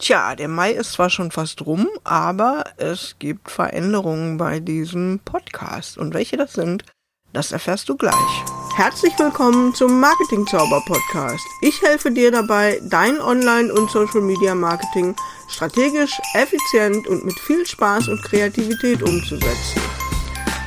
[0.00, 5.98] Tja, der Mai ist zwar schon fast rum, aber es gibt Veränderungen bei diesem Podcast.
[5.98, 6.84] Und welche das sind,
[7.34, 8.14] das erfährst du gleich.
[8.74, 11.44] Herzlich willkommen zum Marketing Zauber Podcast.
[11.60, 15.14] Ich helfe dir dabei, dein Online- und Social Media Marketing
[15.50, 19.82] strategisch, effizient und mit viel Spaß und Kreativität umzusetzen.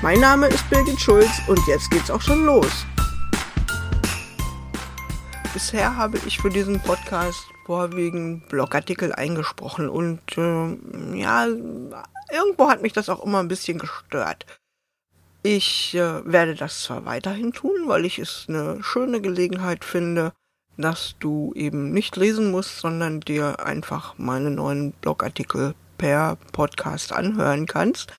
[0.03, 2.85] Mein Name ist Birgit Schulz und jetzt geht's auch schon los.
[5.63, 12.91] Bisher habe ich für diesen Podcast vorwiegend Blogartikel eingesprochen und äh, ja, irgendwo hat mich
[12.91, 14.45] das auch immer ein bisschen gestört.
[15.41, 20.33] Ich äh, werde das zwar weiterhin tun, weil ich es eine schöne Gelegenheit finde,
[20.75, 27.67] dass du eben nicht lesen musst, sondern dir einfach meine neuen Blogartikel per Podcast anhören
[27.67, 28.13] kannst.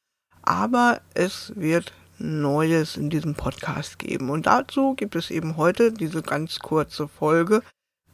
[0.44, 4.30] Aber es wird Neues in diesem Podcast geben.
[4.30, 7.62] Und dazu gibt es eben heute diese ganz kurze Folge,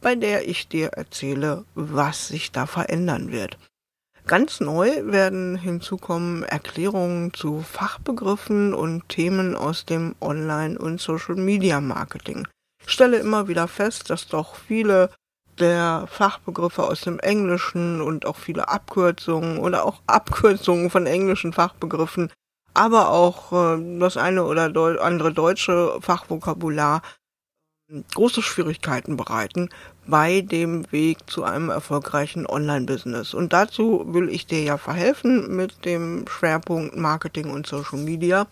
[0.01, 3.57] bei der ich dir erzähle, was sich da verändern wird.
[4.27, 12.47] Ganz neu werden hinzukommen Erklärungen zu Fachbegriffen und Themen aus dem Online- und Social-Media-Marketing.
[12.85, 15.09] Ich stelle immer wieder fest, dass doch viele
[15.59, 22.31] der Fachbegriffe aus dem Englischen und auch viele Abkürzungen oder auch Abkürzungen von englischen Fachbegriffen,
[22.73, 27.01] aber auch äh, das eine oder andere deutsche Fachvokabular
[28.13, 29.69] große Schwierigkeiten bereiten
[30.07, 33.33] bei dem Weg zu einem erfolgreichen Online-Business.
[33.33, 38.47] Und dazu will ich dir ja verhelfen mit dem Schwerpunkt Marketing und Social Media.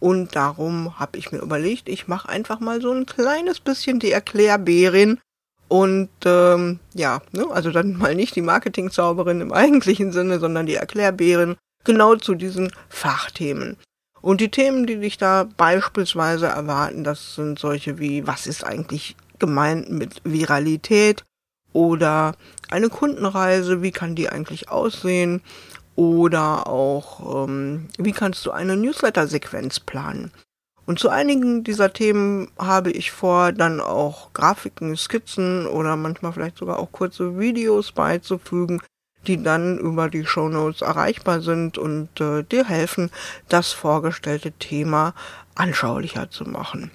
[0.00, 4.12] Und darum habe ich mir überlegt, ich mache einfach mal so ein kleines bisschen die
[4.12, 5.20] Erklärbärin
[5.68, 10.76] und ähm, ja, ne, also dann mal nicht die Marketingzauberin im eigentlichen Sinne, sondern die
[10.76, 13.76] Erklärbärin genau zu diesen Fachthemen.
[14.20, 19.16] Und die Themen, die dich da beispielsweise erwarten, das sind solche wie, was ist eigentlich
[19.38, 21.24] gemeint mit Viralität
[21.72, 22.34] oder
[22.70, 25.42] eine Kundenreise, wie kann die eigentlich aussehen
[25.94, 30.32] oder auch, ähm, wie kannst du eine Newsletter-Sequenz planen.
[30.86, 36.56] Und zu einigen dieser Themen habe ich vor, dann auch Grafiken, Skizzen oder manchmal vielleicht
[36.56, 38.80] sogar auch kurze Videos beizufügen,
[39.28, 43.10] die dann über die Shownotes erreichbar sind und äh, dir helfen,
[43.48, 45.14] das vorgestellte Thema
[45.54, 46.90] anschaulicher zu machen.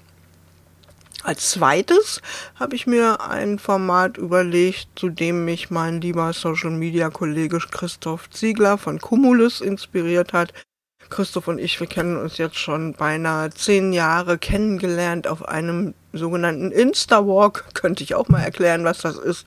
[1.22, 2.20] Als zweites
[2.56, 8.28] habe ich mir ein Format überlegt, zu dem mich mein lieber Social Media Kollege Christoph
[8.28, 10.52] Ziegler von Cumulus inspiriert hat.
[11.08, 16.70] Christoph und ich, wir kennen uns jetzt schon beinahe zehn Jahre kennengelernt auf einem sogenannten
[16.72, 17.72] Insta-Walk.
[17.72, 19.46] Könnte ich auch mal erklären, was das ist.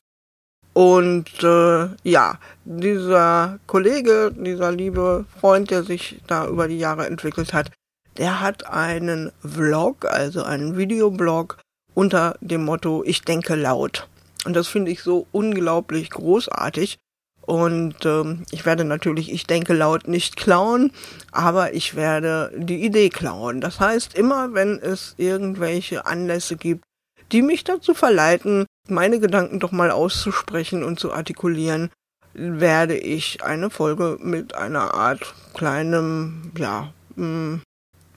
[0.78, 7.52] Und äh, ja, dieser Kollege, dieser liebe Freund, der sich da über die Jahre entwickelt
[7.52, 7.72] hat,
[8.16, 11.58] der hat einen Vlog, also einen Videoblog
[11.94, 14.06] unter dem Motto Ich denke laut.
[14.44, 16.98] Und das finde ich so unglaublich großartig.
[17.40, 20.92] Und ähm, ich werde natürlich Ich denke laut nicht klauen,
[21.32, 23.60] aber ich werde die Idee klauen.
[23.60, 26.84] Das heißt, immer wenn es irgendwelche Anlässe gibt,
[27.32, 31.90] die mich dazu verleiten, meine Gedanken doch mal auszusprechen und zu artikulieren,
[32.34, 37.56] werde ich eine Folge mit einer Art kleinem, ja, mm,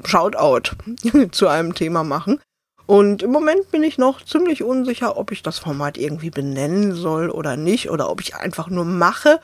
[0.03, 0.75] Shoutout
[1.31, 2.39] zu einem Thema machen.
[2.87, 7.29] Und im Moment bin ich noch ziemlich unsicher, ob ich das Format irgendwie benennen soll
[7.29, 9.39] oder nicht, oder ob ich einfach nur mache.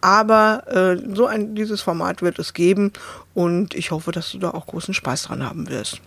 [0.00, 2.92] Aber äh, so ein dieses Format wird es geben
[3.34, 6.00] und ich hoffe, dass du da auch großen Spaß dran haben wirst.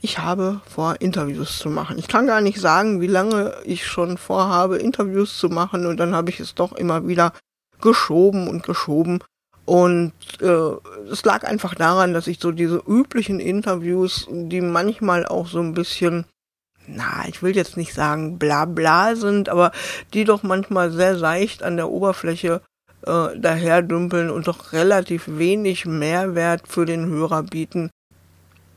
[0.00, 1.98] Ich habe vor, Interviews zu machen.
[1.98, 6.14] Ich kann gar nicht sagen, wie lange ich schon vorhabe, Interviews zu machen und dann
[6.14, 7.32] habe ich es doch immer wieder
[7.80, 9.20] geschoben und geschoben.
[9.64, 15.46] Und äh, es lag einfach daran, dass ich so diese üblichen Interviews, die manchmal auch
[15.46, 16.24] so ein bisschen,
[16.86, 19.72] na, ich will jetzt nicht sagen bla bla sind, aber
[20.14, 22.62] die doch manchmal sehr seicht an der Oberfläche
[23.02, 27.90] äh, daherdümpeln und doch relativ wenig Mehrwert für den Hörer bieten,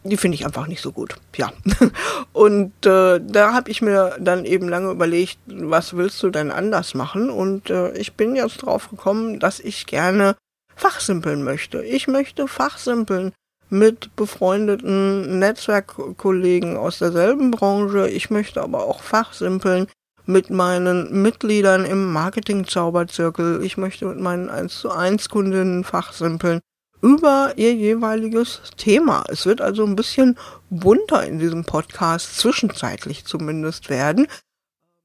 [0.03, 1.16] die finde ich einfach nicht so gut.
[1.35, 1.51] Ja.
[2.34, 6.94] Und äh, da habe ich mir dann eben lange überlegt, was willst du denn anders
[6.94, 7.29] machen?
[7.29, 10.35] Und äh, ich bin jetzt drauf gekommen, dass ich gerne
[10.75, 11.84] fachsimpeln möchte.
[11.84, 13.34] Ich möchte fachsimpeln
[13.70, 18.09] mit befreundeten Netzwerkkollegen aus derselben Branche.
[18.09, 19.87] Ich möchte aber auch fachsimpeln
[20.25, 23.64] mit meinen Mitgliedern im Marketing-Zauberzirkel.
[23.64, 26.59] Ich möchte mit meinen 1 zu 1 Kundinnen fachsimpeln
[27.01, 29.23] über ihr jeweiliges Thema.
[29.27, 30.37] Es wird also ein bisschen
[30.69, 34.27] bunter in diesem Podcast, zwischenzeitlich zumindest werden.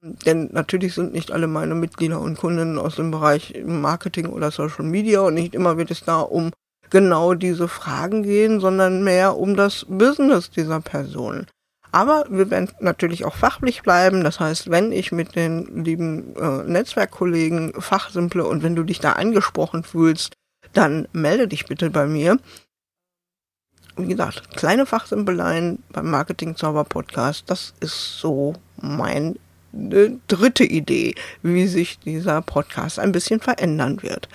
[0.02, 4.84] Denn natürlich sind nicht alle meine Mitglieder und Kunden aus dem Bereich Marketing oder Social
[4.84, 6.52] Media und nicht immer wird es da um
[6.90, 11.46] genau diese Fragen gehen, sondern mehr um das Business dieser Person.
[11.92, 14.22] Aber wir werden natürlich auch fachlich bleiben.
[14.22, 19.12] Das heißt, wenn ich mit den lieben äh, Netzwerkkollegen fachsimple und wenn du dich da
[19.12, 20.35] angesprochen fühlst,
[20.76, 22.38] dann melde dich bitte bei mir.
[23.96, 29.36] Wie gesagt, kleine Fachsimpeleien beim Marketing Zauber Podcast, das ist so meine
[29.72, 34.28] dritte Idee, wie sich dieser Podcast ein bisschen verändern wird.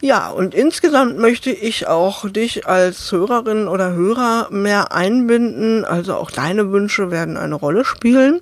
[0.00, 5.84] Ja, und insgesamt möchte ich auch dich als Hörerin oder Hörer mehr einbinden.
[5.84, 8.40] Also auch deine Wünsche werden eine Rolle spielen,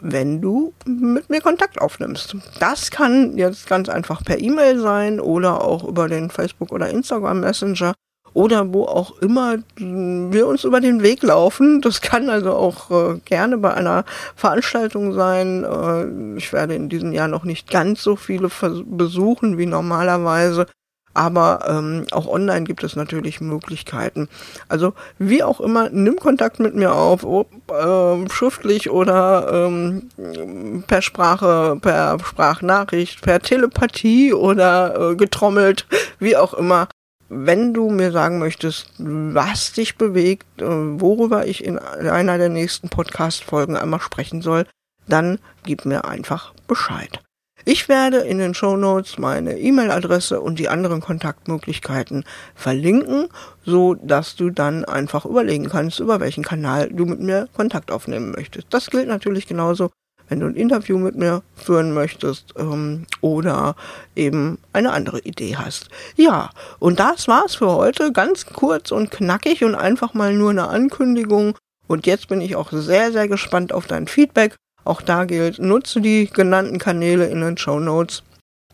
[0.00, 2.36] wenn du mit mir Kontakt aufnimmst.
[2.60, 7.40] Das kann jetzt ganz einfach per E-Mail sein oder auch über den Facebook oder Instagram
[7.40, 7.94] Messenger
[8.34, 11.80] oder wo auch immer wir uns über den Weg laufen.
[11.80, 14.04] Das kann also auch äh, gerne bei einer
[14.36, 15.64] Veranstaltung sein.
[15.64, 18.48] Äh, ich werde in diesem Jahr noch nicht ganz so viele
[18.86, 20.66] besuchen wie normalerweise.
[21.14, 24.28] Aber ähm, auch online gibt es natürlich Möglichkeiten.
[24.68, 31.02] Also wie auch immer, nimm Kontakt mit mir auf, ob, äh, schriftlich oder ähm, per
[31.02, 35.86] Sprache, per Sprachnachricht, per Telepathie oder äh, getrommelt,
[36.18, 36.88] wie auch immer.
[37.28, 42.88] Wenn du mir sagen möchtest, was dich bewegt, äh, worüber ich in einer der nächsten
[42.88, 44.66] Podcast-Folgen einmal sprechen soll,
[45.08, 47.20] dann gib mir einfach Bescheid.
[47.64, 52.24] Ich werde in den Show Notes meine E-Mail-Adresse und die anderen Kontaktmöglichkeiten
[52.54, 53.28] verlinken,
[53.64, 58.32] so dass du dann einfach überlegen kannst, über welchen Kanal du mit mir Kontakt aufnehmen
[58.32, 58.66] möchtest.
[58.70, 59.90] Das gilt natürlich genauso,
[60.28, 63.76] wenn du ein Interview mit mir führen möchtest ähm, oder
[64.16, 65.88] eben eine andere Idee hast.
[66.16, 68.12] Ja, und das war's für heute.
[68.12, 71.54] Ganz kurz und knackig und einfach mal nur eine Ankündigung.
[71.86, 74.56] Und jetzt bin ich auch sehr, sehr gespannt auf dein Feedback.
[74.84, 78.22] Auch da gilt, nutze die genannten Kanäle in den Show Notes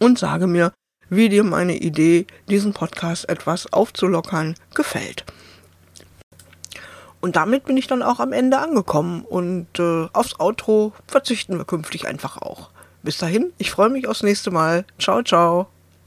[0.01, 0.73] und sage mir,
[1.11, 5.25] wie dir meine Idee, diesen Podcast etwas aufzulockern, gefällt.
[7.21, 11.65] Und damit bin ich dann auch am Ende angekommen und äh, aufs Outro verzichten wir
[11.65, 12.71] künftig einfach auch.
[13.03, 14.85] Bis dahin, ich freue mich aufs nächste Mal.
[14.99, 15.69] Ciao, ciao.